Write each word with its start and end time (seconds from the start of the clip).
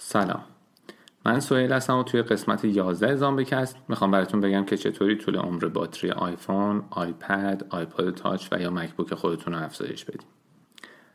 سلام 0.00 0.44
من 1.26 1.40
سوهیل 1.40 1.72
هستم 1.72 1.98
و 1.98 2.02
توی 2.02 2.22
قسمت 2.22 2.64
11 2.64 3.16
زامبکست 3.16 3.76
می‌خوام 3.88 4.10
براتون 4.10 4.40
بگم 4.40 4.64
که 4.64 4.76
چطوری 4.76 5.16
طول 5.16 5.36
عمر 5.36 5.68
باتری 5.68 6.10
آیفون، 6.10 6.82
آیپد، 6.90 7.66
آیپاد 7.70 8.14
تاچ 8.14 8.48
و 8.52 8.60
یا 8.60 8.70
مکبوک 8.70 9.14
خودتون 9.14 9.54
رو 9.54 9.62
افزایش 9.62 10.04
بدیم. 10.04 10.28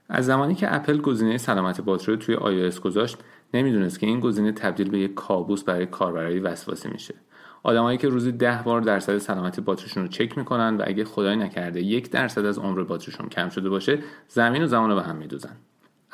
از 0.10 0.26
زمانی 0.26 0.56
که 0.56 0.76
اپل 0.76 0.98
گزینه 0.98 1.38
سلامت 1.38 1.82
باتری 1.82 2.16
رو 2.16 2.22
توی 2.22 2.36
iOS 2.36 2.80
گذاشت 2.80 3.18
نمی‌دونست 3.54 4.00
که 4.00 4.08
این 4.08 4.20
گزینه 4.20 4.52
تبدیل 4.52 4.89
به 4.89 5.00
یک 5.00 5.13
کابوس 5.13 5.63
برای 5.63 5.86
کاربرای 5.86 6.39
وسواسی 6.39 6.89
میشه. 6.89 7.15
آدمایی 7.63 7.97
که 7.97 8.07
روزی 8.07 8.31
ده 8.31 8.61
بار 8.65 8.81
درصد 8.81 9.18
سلامت 9.18 9.59
باتریشون 9.59 10.04
رو 10.04 10.09
چک 10.09 10.38
می‌کنن 10.38 10.77
و 10.77 10.84
اگه 10.88 11.05
خدای 11.05 11.36
نکرده 11.36 11.81
یک 11.81 12.11
درصد 12.11 12.45
از 12.45 12.57
عمر 12.57 12.84
باتریشون 12.84 13.29
کم 13.29 13.50
شده 13.50 13.70
باشه 13.70 14.00
زمین 14.27 14.63
و 14.63 14.68
زمان 14.68 14.89
رو 14.89 14.95
به 14.95 15.04
هم 15.04 15.15
میدوزن 15.15 15.55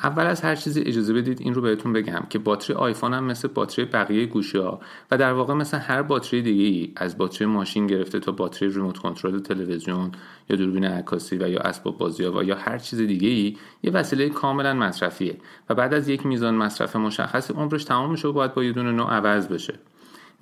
اول 0.02 0.26
از 0.26 0.40
هر 0.40 0.56
چیزی 0.56 0.80
اجازه 0.80 1.12
بدید 1.12 1.40
این 1.40 1.54
رو 1.54 1.62
بهتون 1.62 1.92
بگم 1.92 2.26
که 2.30 2.38
باتری 2.38 2.76
آیفون 2.76 3.14
هم 3.14 3.24
مثل 3.24 3.48
باتری 3.48 3.84
بقیه 3.84 4.26
گوشی 4.26 4.58
ها 4.58 4.80
و 5.10 5.18
در 5.18 5.32
واقع 5.32 5.54
مثل 5.54 5.78
هر 5.78 6.02
باتری 6.02 6.42
دیگه 6.42 6.64
ای 6.64 6.92
از 6.96 7.18
باتری 7.18 7.46
ماشین 7.46 7.86
گرفته 7.86 8.20
تا 8.20 8.32
باتری 8.32 8.68
ریموت 8.68 8.98
کنترل 8.98 9.38
تلویزیون 9.38 10.12
یا 10.50 10.56
دوربین 10.56 10.84
عکاسی 10.84 11.36
و 11.36 11.48
یا 11.48 11.60
اسباب 11.60 11.98
بازی 11.98 12.24
ها 12.24 12.38
و 12.38 12.44
یا 12.44 12.56
هر 12.56 12.78
چیز 12.78 12.98
دیگه 12.98 13.28
ای 13.28 13.56
یه 13.82 13.92
وسیله 13.92 14.28
کاملا 14.28 14.74
مصرفیه. 14.74 15.36
و 15.68 15.74
بعد 15.74 15.94
از 15.94 16.08
یک 16.08 16.26
میزان 16.26 16.54
مصرف 16.54 16.96
مشخص 16.96 17.50
عمرش 17.50 17.84
تمام 17.84 18.10
میشه 18.10 18.28
و 18.28 18.32
باید 18.32 18.54
با 18.54 18.64
یه 18.64 18.72
دونه 18.72 18.92
نوع 18.92 19.10
عوض 19.10 19.48
بشه. 19.48 19.74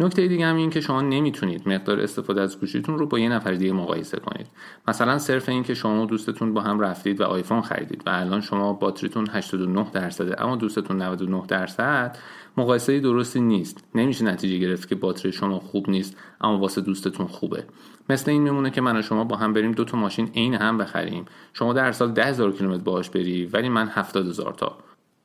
نکته 0.00 0.28
دیگه 0.28 0.46
هم 0.46 0.56
این 0.56 0.70
که 0.70 0.80
شما 0.80 1.02
نمی‌تونید 1.02 1.68
مقدار 1.68 2.00
استفاده 2.00 2.40
از 2.40 2.60
گوشیتون 2.60 2.98
رو 2.98 3.06
با 3.06 3.18
یه 3.18 3.28
نفر 3.28 3.52
دیگه 3.52 3.72
مقایسه 3.72 4.18
کنید. 4.18 4.46
مثلا 4.88 5.18
صرف 5.18 5.48
این 5.48 5.62
که 5.62 5.74
شما 5.74 6.02
و 6.02 6.06
دوستتون 6.06 6.54
با 6.54 6.60
هم 6.60 6.80
رفتید 6.80 7.20
و 7.20 7.24
آیفون 7.24 7.62
خریدید 7.62 8.02
و 8.06 8.10
الان 8.10 8.40
شما 8.40 8.72
باتریتون 8.72 9.26
89 9.30 9.86
درصده 9.92 10.42
اما 10.42 10.56
دوستتون 10.56 11.02
99 11.02 11.42
درصد 11.48 12.18
مقایسه 12.56 13.00
درستی 13.00 13.40
نیست. 13.40 13.84
نمیشه 13.94 14.24
نتیجه 14.24 14.58
گرفت 14.58 14.88
که 14.88 14.94
باتری 14.94 15.32
شما 15.32 15.58
خوب 15.58 15.90
نیست 15.90 16.16
اما 16.40 16.58
واسه 16.58 16.80
دوستتون 16.80 17.26
خوبه. 17.26 17.64
مثل 18.10 18.30
این 18.30 18.42
میمونه 18.42 18.70
که 18.70 18.80
من 18.80 18.96
و 18.96 19.02
شما 19.02 19.24
با 19.24 19.36
هم 19.36 19.52
بریم 19.52 19.72
دو 19.72 19.84
تا 19.84 19.98
ماشین 19.98 20.30
عین 20.34 20.54
هم 20.54 20.78
بخریم. 20.78 21.24
شما 21.52 21.72
در 21.72 21.92
سال 21.92 22.12
10000 22.12 22.52
کیلومتر 22.52 22.82
باهاش 22.82 23.10
بری 23.10 23.46
ولی 23.46 23.68
من 23.68 23.88
70000 23.88 24.54
تا. 24.54 24.78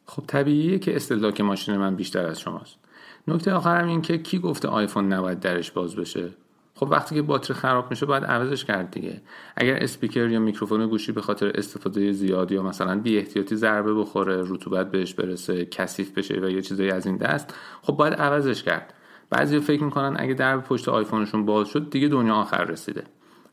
خب 0.05 0.23
طبیعیه 0.27 0.79
که 0.79 0.95
استهلاک 0.95 1.41
ماشین 1.41 1.77
من 1.77 1.95
بیشتر 1.95 2.25
از 2.25 2.39
شماست. 2.39 2.77
نکته 3.27 3.53
آخرم 3.53 3.87
این 3.87 4.01
که 4.01 4.17
کی 4.17 4.39
گفته 4.39 4.67
آیفون 4.67 5.13
نباید 5.13 5.39
درش 5.39 5.71
باز 5.71 5.95
بشه؟ 5.95 6.29
خب 6.75 6.87
وقتی 6.91 7.15
که 7.15 7.21
باتری 7.21 7.53
خراب 7.53 7.89
میشه 7.89 8.05
باید 8.05 8.23
عوضش 8.23 8.65
کرد 8.65 8.91
دیگه. 8.91 9.21
اگر 9.55 9.75
اسپیکر 9.75 10.27
یا 10.27 10.39
میکروفون 10.39 10.87
گوشی 10.87 11.11
به 11.11 11.21
خاطر 11.21 11.51
استفاده 11.55 12.11
زیاد 12.11 12.51
یا 12.51 12.63
مثلا 12.63 12.99
بی 12.99 13.17
احتیاطی 13.17 13.55
ضربه 13.55 13.93
بخوره 13.93 14.41
رطوبت 14.41 14.91
بهش 14.91 15.13
برسه 15.13 15.65
کثیف 15.65 16.17
بشه 16.17 16.39
و 16.41 16.49
یه 16.49 16.61
چیزایی 16.61 16.91
از 16.91 17.05
این 17.05 17.17
دست 17.17 17.53
خب 17.81 17.93
باید 17.93 18.13
عوضش 18.13 18.63
کرد. 18.63 18.93
بعضی 19.29 19.59
فکر 19.59 19.83
می‌کنن 19.83 20.15
اگه 20.19 20.33
در 20.33 20.57
پشت 20.57 20.89
آیفونشون 20.89 21.45
باز 21.45 21.67
شد 21.67 21.89
دیگه 21.89 22.07
دنیا 22.07 22.35
آخر 22.35 22.63
رسیده. 22.63 23.03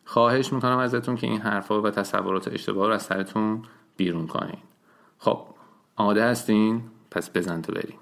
خواهش 0.04 0.52
می‌کنم 0.52 0.78
ازتون 0.78 1.16
که 1.16 1.26
این 1.26 1.40
حرفا 1.40 1.82
و 1.82 1.90
تصورات 1.90 2.48
اشتباه 2.48 2.88
رو 2.88 2.94
از 2.94 3.02
سرتون 3.02 3.62
بیرون 3.96 4.26
کنین. 4.26 4.58
خب 5.18 5.46
آماده 5.96 6.24
هستین؟ 6.24 6.82
پس 7.10 7.30
بزن 7.30 7.62
تو 7.62 7.72
بریم. 7.72 7.98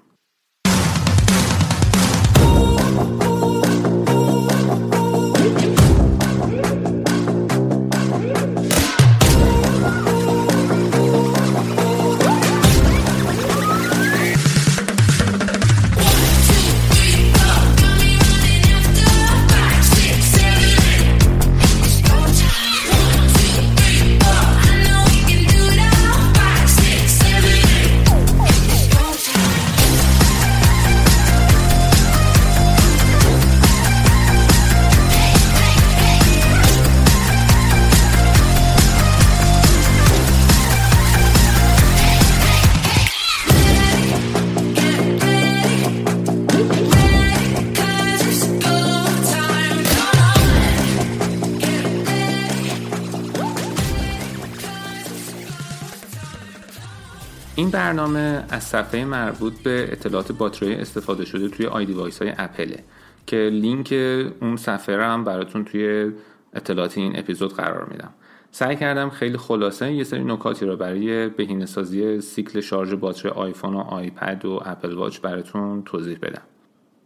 این 57.69 57.73
برنامه 57.73 58.45
از 58.49 58.63
صفحه 58.63 59.05
مربوط 59.05 59.53
به 59.53 59.89
اطلاعات 59.91 60.31
باتری 60.31 60.75
استفاده 60.75 61.25
شده 61.25 61.49
توی 61.49 61.65
iDevice 61.65 62.21
های 62.21 62.33
اپله 62.37 62.83
که 63.27 63.37
لینک 63.37 63.93
اون 64.41 64.57
صفحه 64.57 64.95
رو 64.95 65.03
هم 65.03 65.23
براتون 65.23 65.65
توی 65.65 66.11
اطلاعات 66.53 66.97
این 66.97 67.19
اپیزود 67.19 67.53
قرار 67.53 67.87
میدم. 67.91 68.09
سعی 68.51 68.75
کردم 68.75 69.09
خیلی 69.09 69.37
خلاصه 69.37 69.93
یه 69.93 70.03
سری 70.03 70.23
نکاتی 70.23 70.65
رو 70.65 70.77
برای 70.77 71.29
بهینه 71.29 71.65
سازی 71.65 72.21
سیکل 72.21 72.61
شارژ 72.61 72.93
باتری 72.93 73.31
آیفون 73.31 73.73
و 73.73 73.79
آیپد 73.79 74.45
و 74.45 74.61
اپل 74.65 74.93
واچ 74.93 75.19
براتون 75.19 75.83
توضیح 75.83 76.17
بدم. 76.21 76.43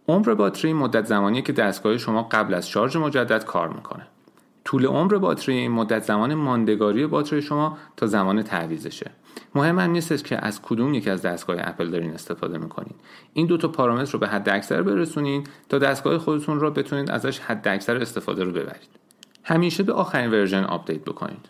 عمر 0.07 0.33
باتری 0.33 0.73
مدت 0.73 1.05
زمانی 1.05 1.41
که 1.41 1.53
دستگاه 1.53 1.97
شما 1.97 2.23
قبل 2.23 2.53
از 2.53 2.69
شارژ 2.69 2.95
مجدد 2.95 3.45
کار 3.45 3.69
می‌کنه. 3.69 4.07
طول 4.65 4.85
عمر 4.85 5.17
باتری 5.17 5.67
مدت 5.67 6.03
زمان 6.03 6.33
ماندگاری 6.33 7.07
باتری 7.07 7.41
شما 7.41 7.77
تا 7.97 8.07
زمان 8.07 8.43
تعویضشه 8.43 9.11
مهم 9.55 9.79
هم 9.79 9.91
نیست 9.91 10.25
که 10.25 10.45
از 10.45 10.61
کدوم 10.61 10.93
یکی 10.93 11.09
از 11.09 11.21
دستگاه 11.21 11.57
اپل 11.59 11.89
دارین 11.89 12.11
استفاده 12.11 12.57
می‌کنین. 12.57 12.95
این 13.33 13.47
دو 13.47 13.57
تا 13.57 13.67
پارامتر 13.67 14.11
رو 14.11 14.19
به 14.19 14.27
حد 14.27 14.49
اکثر 14.49 14.81
برسونین 14.81 15.43
تا 15.69 15.77
دستگاه 15.77 16.17
خودتون 16.17 16.59
رو 16.59 16.71
بتونید 16.71 17.11
ازش 17.11 17.39
حد 17.39 17.67
اکثر 17.67 17.97
استفاده 17.97 18.43
رو 18.43 18.51
ببرید. 18.51 18.89
همیشه 19.43 19.83
به 19.83 19.93
آخرین 19.93 20.31
ورژن 20.31 20.63
آپدیت 20.63 21.01
بکنید. 21.01 21.49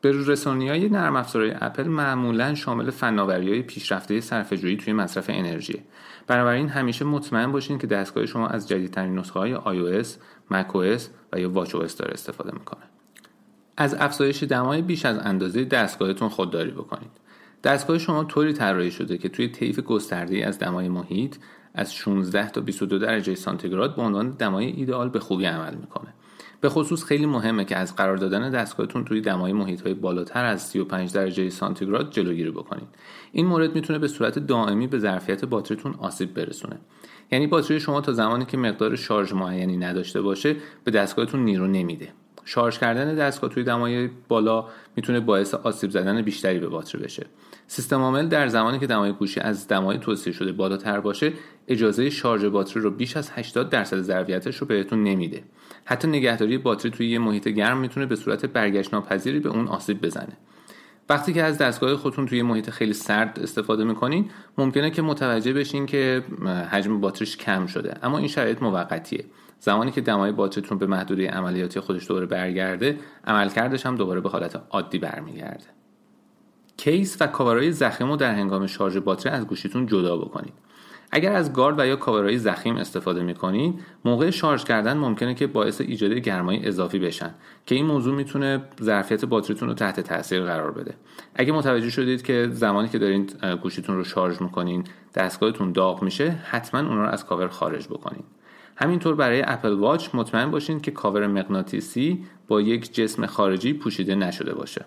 به‌روزرسانی 0.00 0.68
های 0.68 0.88
نرم 0.88 1.16
افزارهای 1.16 1.54
اپل 1.60 1.86
معمولا 1.86 2.54
شامل 2.54 2.90
فناوری 2.90 3.48
های 3.48 3.62
پیشرفته 3.62 4.20
صرفه‌جویی 4.20 4.76
توی 4.76 4.92
مصرف 4.92 5.26
انرژی. 5.28 5.82
بنابراین 6.26 6.68
همیشه 6.68 7.04
مطمئن 7.04 7.52
باشین 7.52 7.78
که 7.78 7.86
دستگاه 7.86 8.26
شما 8.26 8.48
از 8.48 8.68
جدیدترین 8.68 9.18
نسخه 9.18 9.38
های 9.38 9.56
iOS, 9.56 10.06
macOS 10.52 11.02
و 11.32 11.40
یا 11.40 11.52
watchOS 11.54 11.92
داره 11.92 12.12
استفاده 12.12 12.52
می‌کنه. 12.52 12.82
از 13.80 13.94
افزایش 13.94 14.42
دمای 14.42 14.82
بیش 14.82 15.04
از 15.04 15.18
اندازه 15.18 15.64
دستگاهتون 15.64 16.28
خودداری 16.28 16.70
بکنید. 16.70 17.10
دستگاه 17.64 17.98
شما 17.98 18.24
طوری 18.24 18.52
طراحی 18.52 18.90
شده 18.90 19.18
که 19.18 19.28
توی 19.28 19.48
طیف 19.48 19.80
گسترده 19.80 20.46
از 20.46 20.58
دمای 20.58 20.88
محیط 20.88 21.36
از 21.74 21.94
16 21.94 22.50
تا 22.50 22.60
22 22.60 22.98
درجه 22.98 23.34
سانتیگراد 23.34 23.96
به 23.96 24.02
عنوان 24.02 24.30
دمای 24.30 24.66
ایدئال 24.66 25.08
به 25.08 25.20
خوبی 25.20 25.44
عمل 25.44 25.74
می‌کنه. 25.74 26.14
به 26.60 26.68
خصوص 26.68 27.04
خیلی 27.04 27.26
مهمه 27.26 27.64
که 27.64 27.76
از 27.76 27.96
قرار 27.96 28.16
دادن 28.16 28.50
دستگاهتون 28.50 29.04
توی 29.04 29.20
دمای 29.20 29.52
محیط 29.52 29.80
های 29.80 29.94
بالاتر 29.94 30.44
از 30.44 30.62
35 30.62 31.12
درجه 31.12 31.50
سانتیگراد 31.50 32.10
جلوگیری 32.10 32.50
بکنید. 32.50 32.88
این 33.32 33.46
مورد 33.46 33.74
می‌تونه 33.74 33.98
به 33.98 34.08
صورت 34.08 34.38
دائمی 34.38 34.86
به 34.86 34.98
ظرفیت 34.98 35.44
باتریتون 35.44 35.94
آسیب 35.98 36.34
برسونه. 36.34 36.78
یعنی 37.32 37.46
باتری 37.46 37.80
شما 37.80 38.00
تا 38.00 38.12
زمانی 38.12 38.44
که 38.44 38.56
مقدار 38.56 38.96
شارژ 38.96 39.32
معینی 39.32 39.76
نداشته 39.76 40.22
باشه 40.22 40.56
به 40.84 40.90
دستگاهتون 40.90 41.44
نیرو 41.44 41.66
نمیده. 41.66 42.12
شارژ 42.48 42.78
کردن 42.78 43.14
دستگاه 43.14 43.50
توی 43.50 43.64
دمای 43.64 44.08
بالا 44.28 44.64
می‌تونه 44.96 45.20
باعث 45.20 45.54
آسیب 45.54 45.90
زدن 45.90 46.22
بیشتری 46.22 46.58
به 46.58 46.68
باتری 46.68 47.02
بشه. 47.02 47.26
سیستم 47.66 48.00
عامل 48.00 48.28
در 48.28 48.48
زمانی 48.48 48.78
که 48.78 48.86
دمای 48.86 49.12
گوشی 49.12 49.40
از 49.40 49.68
دمای 49.68 49.98
توصیه 49.98 50.32
شده 50.32 50.52
بالاتر 50.52 51.00
باشه 51.00 51.32
اجازه 51.68 52.10
شارژ 52.10 52.44
باتری 52.44 52.82
رو 52.82 52.90
بیش 52.90 53.16
از 53.16 53.30
80 53.30 53.70
درصد 53.70 54.00
ظرفیتش 54.00 54.56
رو 54.56 54.66
بهتون 54.66 55.04
نمیده. 55.04 55.42
حتی 55.84 56.08
نگهداری 56.08 56.58
باتری 56.58 56.90
توی 56.90 57.10
یه 57.10 57.18
محیط 57.18 57.48
گرم 57.48 57.78
می‌تونه 57.78 58.06
به 58.06 58.16
صورت 58.16 58.46
برگشت 58.46 58.94
ناپذیری 58.94 59.40
به 59.40 59.48
اون 59.48 59.68
آسیب 59.68 60.00
بزنه. 60.00 60.36
وقتی 61.08 61.32
که 61.32 61.42
از 61.42 61.58
دستگاه 61.58 61.96
خودتون 61.96 62.26
توی 62.26 62.42
محیط 62.42 62.70
خیلی 62.70 62.92
سرد 62.92 63.40
استفاده 63.42 63.84
می‌کنین 63.84 64.30
ممکنه 64.58 64.90
که 64.90 65.02
متوجه 65.02 65.52
بشین 65.52 65.86
که 65.86 66.24
حجم 66.70 67.00
باتریش 67.00 67.36
کم 67.36 67.66
شده. 67.66 67.94
اما 68.02 68.18
این 68.18 68.28
شرایط 68.28 68.62
موقتیه. 68.62 69.24
زمانی 69.60 69.90
که 69.90 70.00
دمای 70.00 70.32
باتریتون 70.32 70.78
به 70.78 70.86
محدوده 70.86 71.28
عملیاتی 71.30 71.80
خودش 71.80 72.08
دوباره 72.08 72.26
برگرده 72.26 72.98
عملکردش 73.24 73.86
هم 73.86 73.96
دوباره 73.96 74.20
به 74.20 74.28
حالت 74.28 74.62
عادی 74.70 74.98
برمیگرده. 74.98 75.64
کیس 76.76 77.16
و 77.20 77.26
کاورای 77.26 77.72
ضخیم 77.72 78.10
رو 78.10 78.16
در 78.16 78.34
هنگام 78.34 78.66
شارژ 78.66 78.96
باتری 78.96 79.32
از 79.32 79.46
گوشیتون 79.46 79.86
جدا 79.86 80.16
بکنید. 80.16 80.54
اگر 81.10 81.32
از 81.32 81.52
گارد 81.52 81.80
و 81.80 81.86
یا 81.86 81.96
کاورهای 81.96 82.38
ضخیم 82.38 82.76
استفاده 82.76 83.22
می‌کنید 83.22 83.74
موقع 84.04 84.30
شارژ 84.30 84.64
کردن 84.64 84.96
ممکنه 84.96 85.34
که 85.34 85.46
باعث 85.46 85.80
ایجاد 85.80 86.12
گرمای 86.12 86.66
اضافی 86.68 86.98
بشن 86.98 87.34
که 87.66 87.74
این 87.74 87.86
موضوع 87.86 88.14
می‌تونه 88.14 88.62
ظرفیت 88.82 89.24
باتریتون 89.24 89.68
رو 89.68 89.74
تحت 89.74 90.00
تاثیر 90.00 90.44
قرار 90.44 90.70
بده. 90.70 90.94
اگه 91.34 91.52
متوجه 91.52 91.90
شدید 91.90 92.22
که 92.22 92.48
زمانی 92.52 92.88
که 92.88 92.98
دارین 92.98 93.28
گوشیتون 93.62 93.96
رو 93.96 94.04
شارژ 94.04 94.42
می‌کنین 94.42 94.84
دستگاهتون 95.14 95.72
داغ 95.72 96.02
میشه 96.02 96.30
حتما 96.30 96.80
اون 96.80 96.98
رو 96.98 97.08
از 97.08 97.26
کاور 97.26 97.48
خارج 97.48 97.88
بکنید 97.88 98.24
همینطور 98.76 99.14
برای 99.14 99.42
اپل 99.46 99.72
واچ 99.72 100.08
مطمئن 100.14 100.50
باشین 100.50 100.80
که 100.80 100.90
کاور 100.90 101.26
مغناطیسی 101.26 102.24
با 102.48 102.60
یک 102.60 102.94
جسم 102.94 103.26
خارجی 103.26 103.72
پوشیده 103.72 104.14
نشده 104.14 104.54
باشه. 104.54 104.84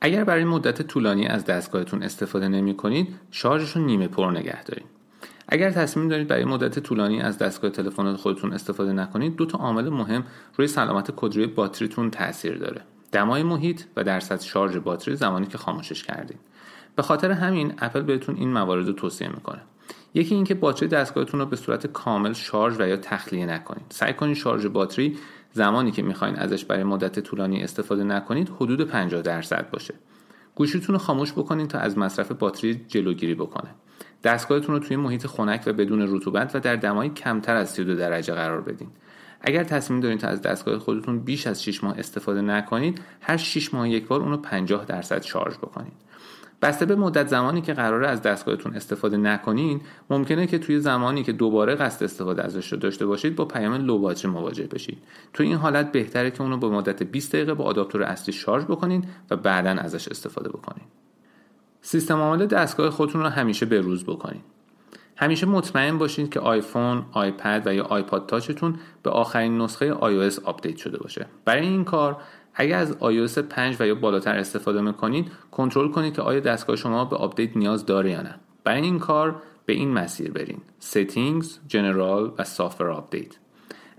اگر 0.00 0.24
برای 0.24 0.44
مدت 0.44 0.82
طولانی 0.82 1.26
از 1.26 1.44
دستگاهتون 1.44 2.02
استفاده 2.02 2.48
نمی 2.48 2.76
کنید 2.76 3.08
شارژش 3.30 3.76
رو 3.76 3.84
نیمه 3.84 4.08
پر 4.08 4.30
نگه 4.30 4.64
دارید 4.64 4.97
اگر 5.48 5.70
تصمیم 5.70 6.08
دارید 6.08 6.28
برای 6.28 6.44
مدت 6.44 6.78
طولانی 6.78 7.20
از 7.20 7.38
دستگاه 7.38 7.70
تلفن 7.70 8.16
خودتون 8.16 8.52
استفاده 8.52 8.92
نکنید 8.92 9.36
دو 9.36 9.46
تا 9.46 9.58
عامل 9.58 9.88
مهم 9.88 10.24
روی 10.56 10.66
سلامت 10.66 11.10
کلی 11.16 11.46
باتریتون 11.46 12.10
تاثیر 12.10 12.58
داره. 12.58 12.80
دمای 13.12 13.42
محیط 13.42 13.82
و 13.96 14.04
درصد 14.04 14.40
شارژ 14.40 14.76
باتری 14.76 15.16
زمانی 15.16 15.46
که 15.46 15.58
خاموشش 15.58 16.02
کردید. 16.02 16.38
به 16.96 17.02
خاطر 17.02 17.30
همین 17.30 17.74
اپل 17.78 18.00
بهتون 18.00 18.36
این 18.36 18.52
موارد 18.52 18.86
رو 18.86 18.92
توصیه 18.92 19.28
می‌کنه. 19.28 19.60
یکی 20.14 20.34
اینکه 20.34 20.54
باتری 20.54 20.88
دستگاهتون 20.88 21.40
رو 21.40 21.46
به 21.46 21.56
صورت 21.56 21.86
کامل 21.86 22.32
شارژ 22.32 22.80
و 22.80 22.88
یا 22.88 22.96
تخلیه 22.96 23.46
نکنید. 23.46 23.86
سعی 23.88 24.12
کنید 24.12 24.36
شارژ 24.36 24.66
باتری 24.66 25.18
زمانی 25.52 25.90
که 25.90 26.02
می‌خواین 26.02 26.36
ازش 26.36 26.64
برای 26.64 26.84
مدت 26.84 27.20
طولانی 27.20 27.62
استفاده 27.62 28.04
نکنید 28.04 28.48
حدود 28.48 28.80
50 28.80 29.22
درصد 29.22 29.70
باشه. 29.70 29.94
گوشیتون 30.58 30.92
رو 30.92 30.98
خاموش 30.98 31.32
بکنید 31.32 31.68
تا 31.68 31.78
از 31.78 31.98
مصرف 31.98 32.32
باتری 32.32 32.84
جلوگیری 32.88 33.34
بکنه. 33.34 33.70
دستگاهتون 34.24 34.74
رو 34.74 34.80
توی 34.80 34.96
محیط 34.96 35.26
خنک 35.26 35.62
و 35.66 35.72
بدون 35.72 36.16
رطوبت 36.16 36.56
و 36.56 36.60
در 36.60 36.76
دمای 36.76 37.08
کمتر 37.08 37.56
از 37.56 37.70
32 37.70 37.94
درجه 37.94 38.34
قرار 38.34 38.60
بدین. 38.60 38.88
اگر 39.40 39.64
تصمیم 39.64 40.00
دارید 40.00 40.20
تا 40.20 40.28
از 40.28 40.42
دستگاه 40.42 40.78
خودتون 40.78 41.18
بیش 41.18 41.46
از 41.46 41.62
6 41.62 41.84
ماه 41.84 41.98
استفاده 41.98 42.40
نکنید 42.40 43.00
هر 43.20 43.36
6 43.36 43.74
ماه 43.74 43.90
یک 43.90 44.06
بار 44.06 44.20
اونو 44.20 44.36
50 44.36 44.84
درصد 44.84 45.22
شارژ 45.22 45.56
بکنید 45.56 45.92
بسته 46.62 46.86
به 46.86 46.96
مدت 46.96 47.26
زمانی 47.26 47.60
که 47.60 47.72
قراره 47.72 48.08
از 48.08 48.22
دستگاهتون 48.22 48.74
استفاده 48.74 49.16
نکنین 49.16 49.80
ممکنه 50.10 50.46
که 50.46 50.58
توی 50.58 50.80
زمانی 50.80 51.22
که 51.22 51.32
دوباره 51.32 51.74
قصد 51.74 52.04
استفاده 52.04 52.44
ازش 52.44 52.72
رو 52.72 52.78
داشته 52.78 53.06
باشید 53.06 53.36
با 53.36 53.44
پیام 53.44 53.74
لو 53.74 54.14
مواجه 54.24 54.66
بشید 54.66 54.98
توی 55.32 55.46
این 55.46 55.56
حالت 55.56 55.92
بهتره 55.92 56.30
که 56.30 56.42
اونو 56.42 56.56
به 56.56 56.68
مدت 56.68 57.02
20 57.02 57.32
دقیقه 57.32 57.54
با 57.54 57.64
آداپتور 57.64 58.02
اصلی 58.02 58.32
شارژ 58.32 58.64
بکنین 58.64 59.04
و 59.30 59.36
بعدا 59.36 59.70
ازش 59.70 60.08
استفاده 60.08 60.48
بکنین. 60.48 60.84
سیستم 61.80 62.18
عامل 62.20 62.46
دستگاه 62.46 62.90
خودتون 62.90 63.20
رو 63.20 63.28
همیشه 63.28 63.66
به 63.66 63.80
روز 63.80 64.04
بکنین. 64.04 64.42
همیشه 65.16 65.46
مطمئن 65.46 65.98
باشید 65.98 66.30
که 66.30 66.40
آیفون، 66.40 67.06
آیپد 67.12 67.62
و 67.66 67.74
یا 67.74 67.84
آیپاد 67.84 68.26
تاچتون 68.26 68.78
به 69.02 69.10
آخرین 69.10 69.58
نسخه 69.58 69.94
iOS 69.94 70.44
آپدیت 70.44 70.76
شده 70.76 70.98
باشه. 70.98 71.26
برای 71.44 71.66
این 71.66 71.84
کار 71.84 72.16
اگر 72.60 72.78
از 72.78 72.92
iOS 72.92 73.38
5 73.38 73.76
و 73.80 73.86
یا 73.86 73.94
بالاتر 73.94 74.38
استفاده 74.38 74.80
می‌کنید 74.80 75.30
کنترل 75.50 75.88
کنید 75.88 76.14
که 76.14 76.22
آیا 76.22 76.40
دستگاه 76.40 76.76
شما 76.76 77.04
به 77.04 77.16
آپدیت 77.16 77.56
نیاز 77.56 77.86
داره 77.86 78.10
یا 78.10 78.22
نه. 78.22 78.34
برای 78.64 78.80
این 78.80 78.98
کار 78.98 79.42
به 79.66 79.72
این 79.72 79.90
مسیر 79.90 80.30
برین. 80.30 80.60
Settings, 80.80 81.46
General 81.72 82.32
و 82.38 82.44
Software 82.44 82.96
Update. 82.96 83.34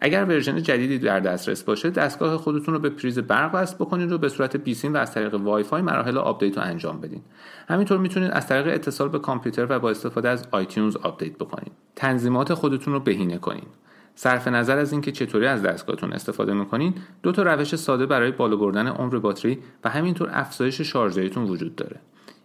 اگر 0.02 0.26
ورژن 0.26 0.64
جدیدی 0.64 1.00
در 1.00 1.20
دسترس 1.20 1.64
باشه 1.64 1.90
دستگاه 1.90 2.38
خودتون 2.38 2.74
رو 2.74 2.80
به 2.80 2.90
پریز 2.90 3.20
برق 3.20 3.52
وصل 3.54 3.76
بکنید 3.76 4.12
و 4.12 4.18
به 4.18 4.30
صورت 4.30 4.58
بیسیم 4.58 4.94
و 4.94 4.98
از 4.98 5.14
طریق 5.14 5.34
وای 5.34 5.64
فای 5.64 5.82
مراحل 5.82 6.18
آپدیت 6.18 6.58
رو 6.58 6.64
انجام 6.64 7.02
بدین. 7.02 7.22
همینطور 7.70 7.98
می‌تونید 7.98 8.32
از 8.32 8.48
طریق 8.48 8.74
اتصال 8.74 9.10
به 9.10 9.20
کامپیوتر 9.20 9.68
و 9.70 9.80
با 9.80 9.90
استفاده 9.90 10.30
از 10.30 10.48
iTunes 10.52 10.96
آپدیت 10.96 11.36
بکنید. 11.36 11.72
تنظیمات 11.96 12.54
خودتون 12.54 12.94
رو 12.94 13.00
بهینه 13.00 13.38
کنید. 13.38 13.68
صرف 14.22 14.48
نظر 14.48 14.78
از 14.78 14.92
اینکه 14.92 15.12
چطوری 15.12 15.46
از 15.46 15.62
دستگاهتون 15.62 16.14
استفاده 16.14 16.54
می‌کنین 16.54 16.96
دو 17.24 17.32
تا 17.32 17.44
روش 17.44 17.76
ساده 17.76 18.06
برای 18.06 18.32
بالا 18.32 18.56
بردن 18.56 18.88
عمر 18.88 19.20
باتری 19.20 19.60
و 19.84 19.90
همینطور 19.90 20.30
افزایش 20.34 20.82
شارژ 20.82 21.18
وجود 21.38 21.76
داره. 21.76 22.00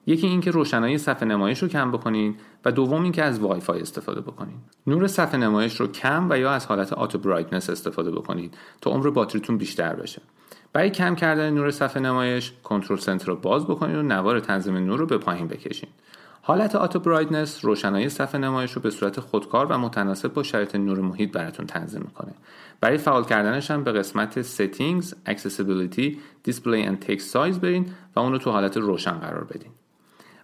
یکی 0.06 0.26
اینکه 0.26 0.50
روشنایی 0.50 0.99
صفحه 0.99 1.25
نمایش 1.25 1.62
رو 1.62 1.69
کم 1.69 1.91
بکنین 1.91 2.37
و 2.65 2.73
دوم 2.73 3.03
اینکه 3.03 3.23
از 3.23 3.38
وای 3.38 3.61
فای 3.61 3.81
استفاده 3.81 4.21
بکنین. 4.21 4.56
نور 4.87 5.06
صفحه 5.06 5.37
نمایش 5.37 5.81
رو 5.81 5.87
کم 5.87 6.31
و 6.31 6.38
یا 6.38 6.50
از 6.50 6.67
حالت 6.67 6.93
auto 6.93 7.19
brightness 7.19 7.71
استفاده 7.71 8.11
بکنید 8.11 8.55
تا 8.81 8.91
عمر 8.91 9.11
باتریتون 9.11 9.59
بیشتر 9.59 9.94
بشه. 9.94 10.23
برای 10.73 10.91
کم 10.91 11.15
کردن 11.15 11.50
نور 11.50 11.71
صفحه 11.71 12.03
نمایش 12.03 12.53
کنترل 12.62 12.99
سنتر 12.99 13.26
رو 13.26 13.37
باز 13.37 13.65
بکنید 13.65 13.97
و 13.97 14.03
نوار 14.03 14.41
تنظیم 14.41 14.76
نور 14.76 14.99
رو 14.99 15.06
به 15.06 15.19
پایین 15.19 15.49
بکشین. 15.49 15.88
حالت 16.46 16.75
آتو 16.75 16.99
برایتنس 16.99 17.64
روشنایی 17.64 18.08
صفحه 18.08 18.41
نمایش 18.41 18.73
رو 18.73 18.82
به 18.82 18.91
صورت 18.91 19.20
خودکار 19.20 19.67
و 19.67 19.79
متناسب 19.79 20.32
با 20.32 20.43
شرایط 20.43 20.75
نور 20.75 21.00
محیط 21.00 21.32
براتون 21.32 21.67
تنظیم 21.67 22.02
می‌کنه. 22.02 22.32
برای 22.81 22.99
فعال 22.99 23.25
کردنش 23.25 23.70
هم 23.70 23.85
به 23.85 23.93
قسمت 23.93 24.43
Settings, 24.43 25.05
Accessibility, 25.29 26.17
Display 26.49 26.88
and 26.88 27.06
Text 27.06 27.32
Size 27.32 27.58
برین 27.58 27.91
و 28.17 28.20
اون 28.20 28.32
رو 28.32 28.38
تو 28.38 28.50
حالت 28.50 28.76
روشن 28.76 29.12
قرار 29.12 29.44
بدین. 29.44 29.70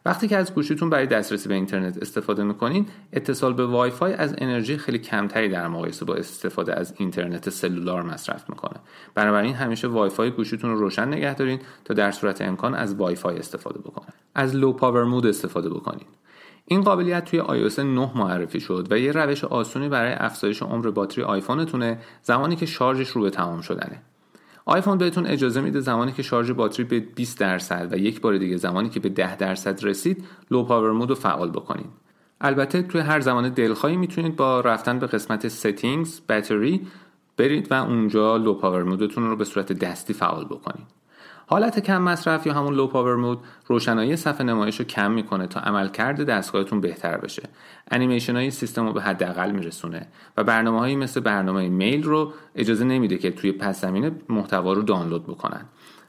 وقتی 0.05 0.29
که 0.29 0.37
از 0.37 0.55
گوشیتون 0.55 0.91
برای 0.91 1.07
دسترسی 1.07 1.49
به 1.49 1.55
اینترنت 1.55 1.99
استفاده 1.99 2.45
می‌کنین 2.45 2.87
اتصال 3.13 3.53
به 3.53 3.67
وای 3.67 3.91
فای 3.91 4.15
از 4.15 4.35
انرژی 4.39 4.77
خیلی 4.77 4.99
کمتری 4.99 5.49
در 5.49 5.69
مقایسه 5.69 6.05
با 6.05 6.15
استفاده 6.15 6.75
از 6.75 6.95
اینترنت 6.97 7.51
سلولار 7.51 8.03
مصرف 8.03 8.51
می‌کنه. 8.51 8.81
بنابراین 9.15 9.55
همیشه 9.55 9.89
وای 9.89 10.11
فای 10.11 10.31
گوشیتون 10.31 10.71
رو 10.71 10.79
روشن 10.79 11.09
نگه 11.09 11.35
دارین 11.35 11.61
تا 11.85 11.95
در 11.95 12.11
صورت 12.11 12.43
امکان 12.43 12.75
از 12.75 12.95
وای 12.95 13.15
فای 13.15 13.39
استفاده 13.39 13.79
بکنه. 13.79 14.15
از 14.35 14.57
low 14.57 14.73
power 14.73 15.05
mode 15.05 15.27
استفاده 15.27 15.71
بکنین. 15.71 16.07
این 16.65 16.81
قابلیت 16.81 17.25
توی 17.25 17.41
iOS 17.41 17.79
9 17.79 18.11
معرفی 18.15 18.61
شد 18.61 18.87
و 18.91 18.99
یه 18.99 19.13
روش 19.13 19.45
آسونی 19.45 19.89
برای 19.89 20.13
افزایش 20.13 20.63
عمر 20.63 20.91
باتری 20.91 21.25
آیفونتونه 21.25 21.99
زمانی 22.23 22.57
که 22.57 22.67
شارژش 22.67 23.09
رو 23.09 23.23
به 23.23 23.31
تمام 23.31 23.61
شدنه. 23.61 24.03
آیفون 24.71 24.99
بهتون 24.99 25.27
اجازه 25.27 25.61
میده 25.61 25.81
زمانی 25.81 26.13
که 26.13 26.23
شارژ 26.23 26.51
باتری 26.51 26.85
به 26.85 27.01
20 27.01 27.39
درصد 27.39 27.89
و 27.93 27.97
یک 27.99 28.21
بار 28.21 28.39
دیگه 28.39 28.57
زمانی 28.57 28.89
که 28.89 29.01
به 29.01 29.09
10 29.09 29.37
درصد 29.37 29.85
رسید 29.85 30.25
low 30.51 30.65
power 30.65 30.93
mode 30.93 31.09
رو 31.09 31.15
فعال 31.15 31.51
بکنید. 31.51 31.87
البته 32.41 32.83
توی 32.83 33.01
هر 33.01 33.21
زمان 33.21 33.49
دلخواهی 33.49 33.97
می‌تونید 33.97 34.37
با 34.37 34.61
رفتن 34.61 34.99
به 34.99 35.07
قسمت 35.07 35.49
settings 35.49 36.09
battery 36.29 36.87
برید 37.37 37.73
و 37.73 37.75
اونجا 37.75 38.37
low 38.37 38.55
power 38.55 38.83
mode 38.83 39.10
تون 39.10 39.31
رو 39.31 39.37
به 39.37 39.45
صورت 39.45 39.73
دستی 39.73 40.13
فعال 40.13 40.45
بکنید. 40.45 41.00
حالت 41.53 41.79
کم 41.79 42.03
مصرف 42.03 42.47
یا 42.47 42.55
همون 42.55 42.75
low 42.75 42.87
power 42.87 43.17
mode 43.17 43.39
روشنایی 43.67 44.17
صفحه 44.17 44.43
نمایش 44.43 44.81
رو 44.81 44.85
کم 44.85 45.11
می‌کنه 45.11 45.47
تا 45.47 45.61
عملکرد 45.61 46.25
دستگاهتون 46.25 46.81
بهتر 46.81 47.17
بشه. 47.17 47.43
انیمیشن 47.91 48.37
های 48.37 48.51
سیستم 48.51 48.87
رو 48.87 48.93
به 48.93 49.03
حداقل 49.03 49.51
میرسونه 49.51 50.07
و 50.37 50.45
برنامه 50.45 50.79
هایی 50.79 50.97
مثل 50.97 51.21
برنامه 51.21 51.69
Mail 51.69 52.03
رو 52.03 52.33
اجازه 52.55 52.85
نمیده 52.85 53.19
که 53.19 53.31
توی 53.31 53.53
پس 53.53 53.81
زمینه 53.81 54.13
محتوا 54.29 54.73
رو 54.73 54.83
دانلود 54.83 55.27
بکنن. 55.27 55.65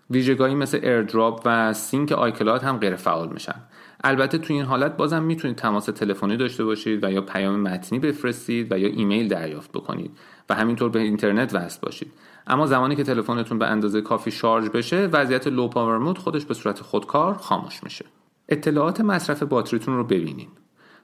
ویژگی‌هایی 0.10 0.56
مثل 0.56 0.80
AirDrop 0.84 1.42
و 1.46 1.74
sync 1.74 2.12
iCloud 2.12 2.64
هم 2.64 2.78
غیر 2.78 2.96
فعال 2.96 3.30
میشن. 3.30 3.56
البته 4.04 4.38
توی 4.38 4.56
این 4.56 4.66
حالت 4.66 4.98
بازم 4.98 5.24
می‌تونید 5.24 5.58
تماس 5.58 5.86
تلفنی 5.86 6.38
داشته 6.38 6.64
باشید 6.64 7.04
و 7.04 7.12
یا 7.12 7.22
پیام 7.22 7.60
متنی 7.60 8.00
بفرستید 8.00 8.72
و 8.72 8.78
یا 8.78 8.88
ایمیل 8.88 9.28
دریافت 9.28 9.72
بکنید 9.72 10.12
و 10.50 10.56
همینطور 10.56 10.90
به 10.90 11.00
اینترنت 11.00 11.56
وصل 11.56 11.80
باشید. 11.82 12.12
اما 12.48 12.66
زمانی 12.66 12.96
که 12.96 13.04
تلفنتون 13.04 13.60
به 13.60 13.68
اندازه 13.68 14.02
کافی 14.02 14.32
شارژ 14.32 14.70
بشه 14.70 15.10
وضعیت 15.12 15.48
low 15.48 15.68
power 15.68 15.98
mode 15.98 16.18
خودش 16.18 16.46
به 16.46 16.54
صورت 16.54 16.82
خودکار 16.82 17.34
خاموش 17.34 17.84
میشه. 17.84 18.06
اطلاعات 18.50 19.02
مصرف 19.02 19.44
باتریتون 19.44 19.98
رو 19.98 20.04
ببینید 20.04 20.50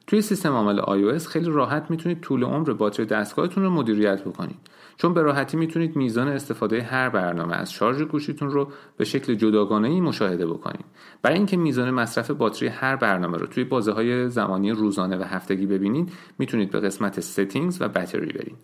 توی 0.08 0.22
سیستم 0.22 0.54
عامل 0.54 0.82
iOS 0.82 1.28
خیلی 1.28 1.50
راحت 1.50 1.92
می‌تونید 1.92 2.22
طول 2.22 2.44
عمر 2.44 2.74
باتری 2.74 3.06
دستگاهتون 3.06 3.64
رو 3.64 3.70
مدیریت 3.70 4.22
بکنید 4.24 4.58
چون 4.98 5.14
به 5.14 5.22
راحتی 5.22 5.58
می‌تونید 5.58 5.96
میزان 5.96 6.28
استفاده 6.28 6.82
هر 6.82 7.10
برنامه 7.10 7.56
از 7.56 7.72
شارژ 7.72 8.02
گوشیتون 8.02 8.50
رو 8.50 8.72
به 8.98 9.06
شکل 9.06 9.36
جداگانه 9.36 9.88
ای 9.88 10.02
مشاهده 10.02 10.48
بکنید 10.48 10.86
برای 11.22 11.38
اینکه 11.38 11.58
میزان 11.58 11.92
مصرف 11.92 12.32
باتری 12.32 12.68
هر 12.68 12.96
برنامه 12.96 13.38
رو 13.38 13.48
توی 13.48 13.64
بازه 13.64 13.92
های 13.92 14.30
زمانی 14.30 14.72
روزانه 14.72 15.18
و 15.18 15.24
هفتگی 15.24 15.66
ببینید 15.66 16.12
می‌تونید 16.38 16.72
به 16.72 16.80
قسمت 16.80 17.22
settings 17.22 17.76
و 17.80 17.88
battery 17.88 18.34
برید 18.34 18.58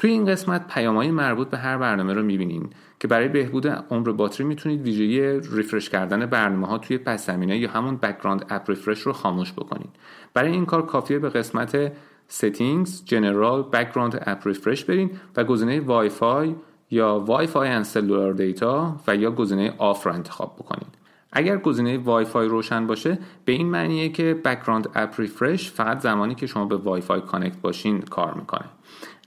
توی 0.00 0.10
این 0.10 0.24
قسمت 0.26 0.66
پیامهای 0.66 1.10
مربوط 1.10 1.48
به 1.48 1.58
هر 1.58 1.78
برنامه 1.78 2.12
رو 2.12 2.22
می‌بینین 2.22 2.70
که 3.00 3.08
برای 3.08 3.28
بهبود 3.28 3.66
عمر 3.66 4.12
باتری 4.12 4.46
می‌تونید 4.46 4.82
ویژگی 4.82 5.20
refresh 5.56 5.90
کردن 5.90 6.26
برنامه 6.26 6.66
ها 6.66 6.78
توی 6.78 6.98
پس 6.98 7.26
زمینه 7.26 7.58
یا 7.58 7.70
همون 7.70 7.96
background 7.96 8.46
app 8.50 8.70
refresh 8.70 9.00
رو 9.00 9.12
خاموش 9.12 9.52
بکنید 9.52 9.90
برای 10.34 10.52
این 10.52 10.66
کار 10.66 10.86
کافیه 10.86 11.18
به 11.18 11.28
قسمت 11.28 11.92
Settings, 12.30 12.88
General, 13.10 13.74
Background 13.74 14.14
App 14.14 14.44
Refresh 14.44 14.84
برین 14.84 15.10
و 15.36 15.44
گزینه 15.44 15.80
وای 15.80 16.08
فای 16.08 16.54
یا 16.90 17.18
Wi-Fi 17.18 17.82
and 17.82 17.86
Cellular 17.86 18.38
Data 18.38 18.64
و 19.06 19.16
یا 19.16 19.30
گزینه 19.30 19.74
off 19.78 20.06
را 20.06 20.12
انتخاب 20.12 20.56
بکنید 20.58 20.94
اگر 21.32 21.56
گزینه 21.56 21.98
وای 21.98 22.24
فای 22.24 22.48
روشن 22.48 22.86
باشه 22.86 23.18
به 23.44 23.52
این 23.52 23.66
معنیه 23.66 24.08
که 24.08 24.34
background 24.44 24.88
app 24.94 25.20
refresh 25.20 25.70
فقط 25.70 26.00
زمانی 26.00 26.34
که 26.34 26.46
شما 26.46 26.64
به 26.64 26.76
وای 26.76 27.00
فای 27.00 27.20
connect 27.20 27.60
باشین 27.60 28.00
کار 28.00 28.34
می‌کنه. 28.34 28.66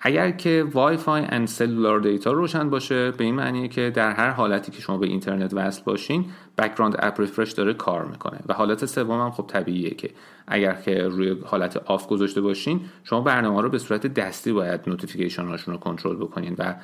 اگر 0.06 0.32
که 0.32 0.66
Wi-Fi 0.72 1.26
and 1.30 1.48
cellular 1.48 2.00
data 2.00 2.32
روشن 2.32 2.70
باشه 2.70 3.12
به 3.12 3.24
این 3.24 3.36
معنیه 3.36 3.68
که 3.68 3.90
در 3.90 4.12
هر 4.12 4.30
حالتی 4.30 4.72
که 4.72 4.82
شما 4.82 4.98
به 4.98 5.08
اینترنت 5.08 5.54
وصل 5.54 5.82
باشین 5.84 6.26
background 6.58 6.96
app 7.00 7.22
refresh 7.22 7.52
داره 7.52 7.74
کار 7.74 8.06
می‌کنه. 8.06 8.40
و 8.48 8.54
حالت 8.54 8.86
سوم 8.86 9.22
هم 9.22 9.32
خب 9.32 9.46
طبیعیه 9.48 9.90
که 9.90 10.10
اگر 10.48 10.74
که 10.74 11.08
روی 11.08 11.38
حالت 11.46 11.78
off 11.78 12.08
گذاشته 12.08 12.42
باشین 12.42 12.82
شما 13.04 13.22
برنامه 13.22 13.62
رو 13.62 13.70
به 13.70 13.78
صورت 13.78 14.08
دستی 14.08 14.52
باید 14.52 14.82
notification 14.88 15.46
هاشون 15.46 15.74
رو 15.74 15.80
کنترل 15.80 16.16
بکنین 16.16 16.56
و 16.60 16.76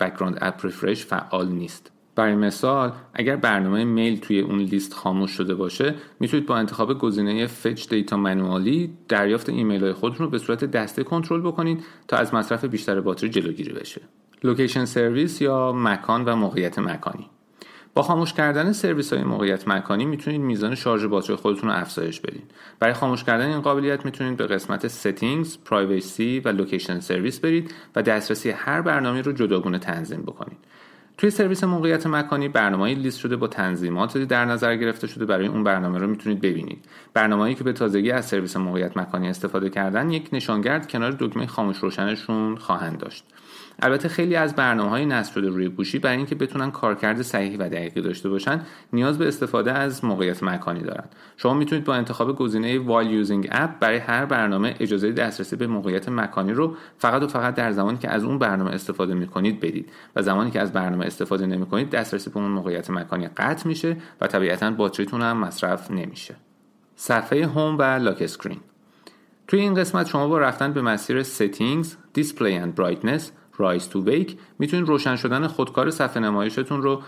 background 0.00 0.38
app 0.40 0.64
refresh 0.64 1.06
فعال 1.06 1.48
نیست. 1.48 1.90
برای 2.14 2.34
مثال 2.34 2.92
اگر 3.14 3.36
برنامه 3.36 3.84
mail 3.84 4.20
توی 4.20 4.40
اون 4.40 4.58
لیست 4.58 4.94
خاموش 4.94 5.30
شده 5.30 5.54
باشه 5.54 5.94
می‌تونید 6.20 6.46
با 6.46 6.56
انتخاب 6.56 6.98
گزینه 6.98 7.46
fetch 7.46 7.88
data 7.88 8.16
manually 8.16 8.90
دریافت 9.08 9.48
ایمیل 9.48 9.84
های 9.84 9.92
خودتون 9.92 10.26
رو 10.26 10.30
به 10.30 10.38
صورت 10.38 10.64
دستی 10.64 11.04
کنترل 11.04 11.40
بکنید 11.40 11.84
تا 12.08 12.16
از 12.16 12.34
مصرف 12.34 12.64
بیشتر 12.64 13.00
باتری 13.00 13.30
جلوگیری 13.30 13.72
بشه. 13.72 14.00
location 14.44 14.84
service 14.84 15.40
یا 15.40 15.72
مکان 15.72 16.24
و 16.24 16.36
موقعیت 16.36 16.78
مکانی. 16.78 17.30
با 17.94 18.02
خاموش 18.02 18.32
کردن 18.32 18.72
سرویس 18.72 19.12
های 19.12 19.24
موقعیت 19.24 19.68
مکانی 19.68 20.04
می‌تونید 20.04 20.40
میزان 20.40 20.74
شارژ 20.74 21.04
باتری 21.04 21.36
خودتون 21.36 21.70
رو 21.70 21.76
افزایش 21.76 22.20
بدین. 22.20 22.42
برای 22.78 22.94
خاموش 22.94 23.24
کردن 23.24 23.48
این 23.48 23.60
قابلیت 23.60 24.04
می‌تونید 24.04 24.36
به 24.36 24.46
قسمت 24.46 24.88
settings, 24.88 25.48
privacy 25.48 26.44
و 26.44 26.48
location 26.48 27.00
service 27.00 27.40
برید 27.40 27.74
و 27.96 28.02
دسترسی 28.02 28.50
هر 28.50 28.82
برنامه 28.82 29.22
رو 29.22 29.32
جداگونه 29.32 29.78
تنظیم 29.78 30.22
بکنید. 30.22 30.58
توی 31.18 31.30
سرویس 31.30 31.64
موقعیت 31.64 32.06
مکانی 32.06 32.48
برنامه‌های 32.48 32.94
لیست 32.94 33.18
شده 33.18 33.36
با 33.36 33.46
تنظیماتی 33.46 34.26
در 34.26 34.44
نظر 34.44 34.76
گرفته 34.76 35.06
شده 35.06 35.26
برای 35.26 35.46
اون 35.46 35.64
برنامه 35.64 35.98
رو 35.98 36.06
می‌تونید 36.06 36.40
ببینید. 36.40 36.84
برنامه‌ای 37.14 37.54
که 37.54 37.64
به 37.64 37.72
تازگی 37.72 38.10
از 38.10 38.26
سرویس 38.26 38.56
موقعیت 38.56 38.96
مکانی 38.96 39.28
استفاده 39.28 39.70
کردن 39.70 40.10
یک 40.10 40.28
نشانگرد 40.32 40.88
کنار 40.88 41.16
دکمه 41.18 41.46
خاموش 41.46 41.78
روشنشون 41.78 42.56
خواهند 42.56 42.98
داشت. 42.98 43.24
البته 43.78 44.08
خیلی 44.08 44.36
از 44.36 44.56
برنامه 44.56 44.90
های 44.90 45.06
نصب 45.06 45.34
شده 45.34 45.48
روی 45.48 45.68
گوشی 45.68 45.98
برای 45.98 46.16
اینکه 46.16 46.34
بتونن 46.34 46.70
کارکرد 46.70 47.22
صحیح 47.22 47.56
و 47.58 47.68
دقیقی 47.68 48.00
داشته 48.00 48.28
باشن 48.28 48.62
نیاز 48.92 49.18
به 49.18 49.28
استفاده 49.28 49.72
از 49.72 50.04
موقعیت 50.04 50.42
مکانی 50.42 50.82
دارن. 50.82 51.04
شما 51.36 51.54
می‌تونید 51.54 51.84
با 51.84 51.94
انتخاب 51.94 52.36
گزینه 52.36 52.78
وال 52.78 53.10
یوزینگ 53.10 53.48
اپ 53.50 53.78
برای 53.78 53.98
هر 53.98 54.24
برنامه 54.24 54.74
اجازه 54.80 55.12
دسترسی 55.12 55.56
به 55.56 55.66
موقعیت 55.66 56.08
مکانی 56.08 56.52
رو 56.52 56.76
فقط 56.98 57.22
و 57.22 57.26
فقط 57.26 57.54
در 57.54 57.72
زمانی 57.72 57.98
که 57.98 58.10
از 58.10 58.24
اون 58.24 58.38
برنامه 58.38 58.70
استفاده 58.70 59.14
می‌کنید 59.14 59.60
بدید 59.60 59.90
و 60.16 60.22
زمانی 60.22 60.50
که 60.50 60.60
از 60.60 60.72
برنامه 60.72 61.06
استفاده 61.06 61.46
نمی‌کنید 61.46 61.90
دسترسی 61.90 62.30
به 62.30 62.36
اون 62.36 62.50
موقعیت 62.50 62.90
مکانی 62.90 63.28
قطع 63.28 63.68
میشه 63.68 63.96
و 64.20 64.26
طبیعتا 64.26 64.70
باتریتون 64.70 65.22
هم 65.22 65.36
مصرف 65.36 65.90
نمیشه. 65.90 66.34
صفحه 66.96 67.46
home 67.46 67.78
و 67.78 67.82
lock 67.82 68.22
screen 68.22 68.60
توی 69.48 69.60
این 69.60 69.74
قسمت 69.74 70.06
شما 70.06 70.28
با 70.28 70.38
رفتن 70.38 70.72
به 70.72 70.82
مسیر 70.82 71.22
Settings, 71.22 71.86
Display 72.18 72.64
and 72.64 72.80
Brightness 72.80 73.22
raise 73.56 73.86
to 73.86 74.04
wake 74.04 74.36
می‌تونید 74.58 74.88
روشن 74.88 75.16
شدن 75.16 75.46
خودکار 75.46 75.90
صفحه 75.90 76.22
نمایشتون 76.22 76.82
رو 76.82 77.02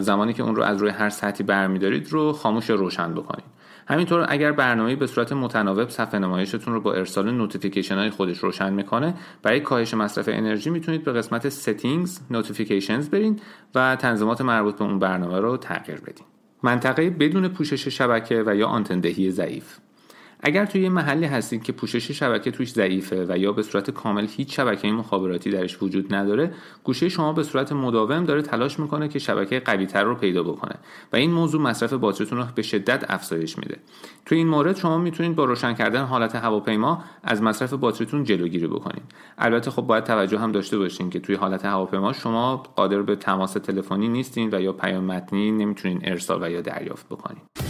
زمانی 0.00 0.32
که 0.32 0.42
اون 0.42 0.56
رو 0.56 0.62
از 0.62 0.80
روی 0.80 0.90
هر 0.90 1.10
سطحی 1.10 1.44
برمیدارید 1.44 2.12
رو 2.12 2.32
خاموش 2.32 2.70
روشن 2.70 3.14
بکنید. 3.14 3.44
همینطور 3.88 4.26
اگر 4.28 4.52
برنامه 4.52 4.96
به 4.96 5.06
صورت 5.06 5.32
متناوب 5.32 5.88
صفحه 5.88 6.18
نمایشتون 6.18 6.74
رو 6.74 6.80
با 6.80 6.94
ارسال 6.94 7.30
notification 7.30 7.94
های 7.96 8.10
خودش 8.10 8.38
روشن 8.38 8.72
می‌کنه 8.72 9.14
برای 9.42 9.60
کاهش 9.60 9.94
مصرف 9.94 10.28
انرژی 10.32 10.70
می‌تونید 10.70 11.04
به 11.04 11.12
قسمت 11.12 11.48
Settings 11.48 12.10
Notifications 12.32 13.10
برین 13.10 13.40
و 13.74 13.96
تنظیمات 13.96 14.40
مربوط 14.40 14.76
به 14.76 14.84
اون 14.84 14.98
برنامه 14.98 15.40
رو 15.40 15.56
تغییر 15.56 16.00
بدین. 16.00 16.26
منطقه 16.62 17.10
بدون 17.10 17.48
پوشش 17.48 17.88
شبکه 17.88 18.42
و 18.46 18.56
یا 18.56 18.66
آنتندهی 18.66 19.30
ضعیف. 19.30 19.76
اگر 20.40 20.66
توی 20.66 20.82
یه 20.82 20.88
محلی 20.88 21.26
هستید 21.26 21.62
که 21.62 21.72
پوشش 21.72 22.10
شبکه 22.10 22.50
توش 22.50 22.72
ضعیفه 22.72 23.26
و 23.28 23.38
یا 23.38 23.52
به 23.52 23.62
صورت 23.62 23.90
کامل 23.90 24.26
هیچ 24.30 24.56
شبکه 24.56 24.88
مخابراتی 24.88 25.50
درش 25.50 25.82
وجود 25.82 26.14
نداره 26.14 26.54
گوشه 26.84 27.08
شما 27.08 27.32
به 27.32 27.42
صورت 27.42 27.72
مداوم 27.72 28.24
داره 28.24 28.42
تلاش 28.42 28.78
می‌کنه 28.78 29.08
که 29.08 29.18
شبکه 29.18 29.60
قویتر 29.60 30.04
رو 30.04 30.14
پیدا 30.14 30.42
بکنه 30.42 30.74
و 31.12 31.16
این 31.16 31.30
موضوع 31.30 31.62
مصرف 31.62 31.92
باتریتون 31.92 32.38
رو 32.38 32.44
به 32.54 32.62
شدت 32.62 33.04
افزایش 33.08 33.58
میده. 33.58 33.76
توی 34.24 34.38
این 34.38 34.48
مورد 34.48 34.76
شما 34.76 34.98
می‌تونید 34.98 35.36
با 35.36 35.44
روشن 35.44 35.74
کردن 35.74 36.04
حالت 36.04 36.36
هواپیما 36.36 37.04
از 37.24 37.42
مصرف 37.42 37.72
باتریتون 37.72 38.24
جلوگیری 38.24 38.66
بکنید. 38.66 39.02
البته 39.38 39.70
خب 39.70 39.82
باید 39.82 40.04
توجه 40.04 40.38
هم 40.38 40.52
داشته 40.52 40.78
باشین 40.78 41.10
که 41.10 41.20
توی 41.20 41.34
حالت 41.34 41.64
هواپیما 41.64 42.12
شما 42.12 42.56
قادر 42.56 43.02
به 43.02 43.16
تماس 43.16 43.52
تلفنی 43.52 44.08
نیستین 44.08 44.54
و 44.54 44.60
یا 44.60 44.72
پیام 44.72 45.04
متنی 45.04 45.50
نمی‌تونین 45.50 46.00
ارسال 46.04 46.42
و 46.42 46.50
یا 46.50 46.60
دریافت 46.60 47.06
بکنید 47.06 47.65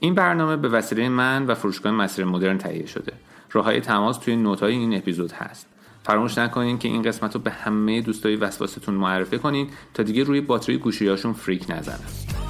این 0.00 0.14
برنامه 0.14 0.56
به 0.56 0.68
وسیله 0.68 1.08
من 1.08 1.46
و 1.46 1.54
فروشگاه 1.54 1.92
مسیر 1.92 2.24
مدرن 2.24 2.58
تهیه 2.58 2.86
شده. 2.86 3.12
راههای 3.52 3.80
تماس 3.80 4.18
توی 4.18 4.36
نوتهای 4.36 4.72
این 4.72 4.96
اپیزود 4.96 5.32
هست. 5.32 5.66
فراموش 6.04 6.38
نکنین 6.38 6.78
که 6.78 6.88
این 6.88 7.02
قسمت 7.02 7.34
رو 7.34 7.40
به 7.40 7.50
همه 7.50 8.00
دوستای 8.00 8.36
وسواستون 8.36 8.94
معرفی 8.94 9.38
کنین 9.38 9.68
تا 9.94 10.02
دیگه 10.02 10.24
روی 10.24 10.40
باتری 10.40 10.78
گوشیاشون 10.78 11.32
فریک 11.32 11.66
نزنن. 11.68 12.45